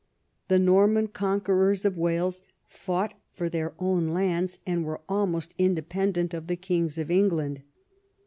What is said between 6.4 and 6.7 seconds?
the